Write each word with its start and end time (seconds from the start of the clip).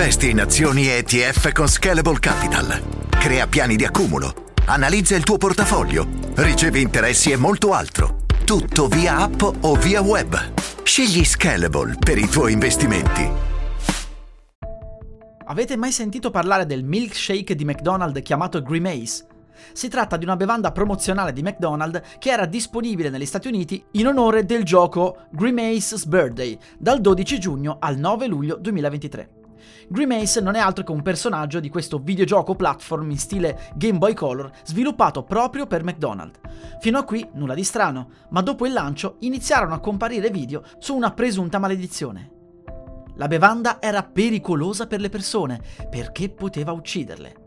Investi 0.00 0.30
in 0.30 0.40
azioni 0.40 0.86
ETF 0.86 1.50
con 1.50 1.66
Scalable 1.66 2.20
Capital. 2.20 3.08
Crea 3.08 3.48
piani 3.48 3.74
di 3.74 3.84
accumulo. 3.84 4.52
Analizza 4.66 5.16
il 5.16 5.24
tuo 5.24 5.38
portafoglio. 5.38 6.06
Ricevi 6.36 6.80
interessi 6.80 7.32
e 7.32 7.36
molto 7.36 7.72
altro. 7.72 8.18
Tutto 8.44 8.86
via 8.86 9.16
app 9.16 9.42
o 9.42 9.74
via 9.74 10.00
web. 10.00 10.52
Scegli 10.84 11.24
Scalable 11.24 11.96
per 11.98 12.16
i 12.16 12.28
tuoi 12.28 12.52
investimenti. 12.52 13.28
Avete 15.46 15.76
mai 15.76 15.90
sentito 15.90 16.30
parlare 16.30 16.64
del 16.64 16.84
milkshake 16.84 17.56
di 17.56 17.64
McDonald's 17.64 18.22
chiamato 18.22 18.62
Grimace? 18.62 19.26
Si 19.72 19.88
tratta 19.88 20.16
di 20.16 20.24
una 20.24 20.36
bevanda 20.36 20.70
promozionale 20.70 21.32
di 21.32 21.42
McDonald's 21.42 22.18
che 22.20 22.30
era 22.30 22.46
disponibile 22.46 23.10
negli 23.10 23.26
Stati 23.26 23.48
Uniti 23.48 23.84
in 23.92 24.06
onore 24.06 24.44
del 24.44 24.62
gioco 24.62 25.26
Grimace's 25.32 26.04
Birthday 26.04 26.56
dal 26.78 27.00
12 27.00 27.40
giugno 27.40 27.78
al 27.80 27.96
9 27.96 28.28
luglio 28.28 28.56
2023. 28.58 29.37
Grimace 29.88 30.40
non 30.40 30.54
è 30.54 30.58
altro 30.58 30.84
che 30.84 30.92
un 30.92 31.02
personaggio 31.02 31.60
di 31.60 31.68
questo 31.68 31.98
videogioco 31.98 32.54
platform 32.54 33.10
in 33.10 33.18
stile 33.18 33.72
Game 33.74 33.98
Boy 33.98 34.14
Color 34.14 34.50
sviluppato 34.64 35.22
proprio 35.24 35.66
per 35.66 35.84
McDonald's. 35.84 36.38
Fino 36.80 36.98
a 36.98 37.04
qui 37.04 37.28
nulla 37.32 37.54
di 37.54 37.64
strano, 37.64 38.10
ma 38.30 38.40
dopo 38.40 38.66
il 38.66 38.72
lancio 38.72 39.16
iniziarono 39.20 39.74
a 39.74 39.80
comparire 39.80 40.30
video 40.30 40.62
su 40.78 40.94
una 40.94 41.12
presunta 41.12 41.58
maledizione. 41.58 42.32
La 43.16 43.26
bevanda 43.26 43.80
era 43.80 44.04
pericolosa 44.04 44.86
per 44.86 45.00
le 45.00 45.08
persone 45.08 45.60
perché 45.90 46.28
poteva 46.28 46.72
ucciderle. 46.72 47.46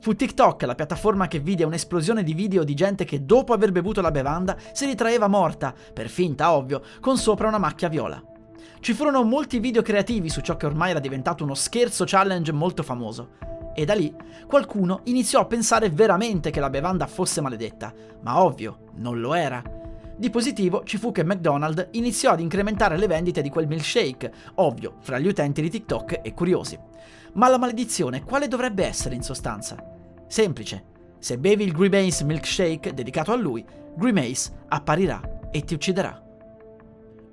Fu 0.00 0.16
TikTok 0.16 0.62
la 0.62 0.74
piattaforma 0.74 1.28
che 1.28 1.38
vide 1.38 1.64
un'esplosione 1.64 2.24
di 2.24 2.34
video 2.34 2.64
di 2.64 2.74
gente 2.74 3.04
che 3.04 3.24
dopo 3.24 3.52
aver 3.52 3.70
bevuto 3.70 4.00
la 4.00 4.10
bevanda 4.10 4.56
si 4.72 4.84
ritraeva 4.86 5.28
morta, 5.28 5.72
per 5.92 6.08
finta 6.08 6.52
ovvio, 6.52 6.82
con 7.00 7.16
sopra 7.16 7.46
una 7.46 7.58
macchia 7.58 7.88
viola. 7.88 8.31
Ci 8.82 8.94
furono 8.94 9.22
molti 9.22 9.60
video 9.60 9.80
creativi 9.80 10.28
su 10.28 10.40
ciò 10.40 10.56
che 10.56 10.66
ormai 10.66 10.90
era 10.90 10.98
diventato 10.98 11.44
uno 11.44 11.54
scherzo 11.54 12.02
challenge 12.04 12.50
molto 12.50 12.82
famoso. 12.82 13.28
E 13.76 13.84
da 13.84 13.94
lì 13.94 14.12
qualcuno 14.44 15.02
iniziò 15.04 15.38
a 15.38 15.46
pensare 15.46 15.88
veramente 15.88 16.50
che 16.50 16.58
la 16.58 16.68
bevanda 16.68 17.06
fosse 17.06 17.40
maledetta, 17.40 17.94
ma 18.22 18.42
ovvio, 18.42 18.90
non 18.96 19.20
lo 19.20 19.34
era. 19.34 19.62
Di 20.16 20.30
positivo 20.30 20.82
ci 20.82 20.98
fu 20.98 21.12
che 21.12 21.22
McDonald's 21.22 21.90
iniziò 21.92 22.32
ad 22.32 22.40
incrementare 22.40 22.98
le 22.98 23.06
vendite 23.06 23.40
di 23.40 23.50
quel 23.50 23.68
milkshake, 23.68 24.32
ovvio, 24.56 24.96
fra 24.98 25.20
gli 25.20 25.28
utenti 25.28 25.62
di 25.62 25.70
TikTok 25.70 26.18
e 26.20 26.34
curiosi. 26.34 26.76
Ma 27.34 27.48
la 27.48 27.58
maledizione 27.58 28.24
quale 28.24 28.48
dovrebbe 28.48 28.84
essere 28.84 29.14
in 29.14 29.22
sostanza? 29.22 29.76
Semplice. 30.26 30.86
Se 31.20 31.38
bevi 31.38 31.62
il 31.62 31.72
Grimace 31.72 32.24
milkshake 32.24 32.92
dedicato 32.94 33.30
a 33.30 33.36
lui, 33.36 33.64
Grimace 33.94 34.50
apparirà 34.66 35.20
e 35.52 35.62
ti 35.62 35.74
ucciderà. 35.74 36.30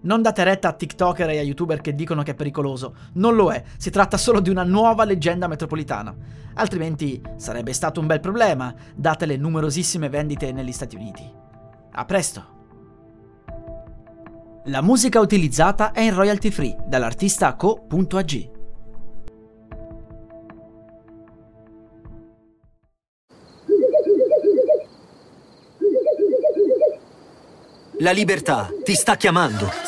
Non 0.00 0.22
date 0.22 0.44
retta 0.44 0.68
a 0.68 0.72
TikToker 0.72 1.30
e 1.30 1.38
a 1.38 1.42
YouTuber 1.42 1.80
che 1.80 1.94
dicono 1.94 2.22
che 2.22 2.30
è 2.30 2.34
pericoloso. 2.34 2.94
Non 3.14 3.34
lo 3.34 3.50
è, 3.50 3.62
si 3.76 3.90
tratta 3.90 4.16
solo 4.16 4.40
di 4.40 4.50
una 4.50 4.62
nuova 4.62 5.04
leggenda 5.04 5.48
metropolitana. 5.48 6.14
Altrimenti 6.54 7.20
sarebbe 7.36 7.72
stato 7.72 8.00
un 8.00 8.06
bel 8.06 8.20
problema, 8.20 8.74
date 8.94 9.26
le 9.26 9.36
numerosissime 9.36 10.08
vendite 10.08 10.52
negli 10.52 10.72
Stati 10.72 10.96
Uniti. 10.96 11.28
A 11.92 12.04
presto! 12.04 12.56
La 14.64 14.82
musica 14.82 15.18
utilizzata 15.18 15.92
è 15.92 16.00
in 16.00 16.14
royalty 16.14 16.50
free 16.50 16.76
dall'artista 16.86 17.54
co.ag. 17.54 18.56
La 28.00 28.12
libertà 28.12 28.68
ti 28.84 28.94
sta 28.94 29.16
chiamando. 29.16 29.87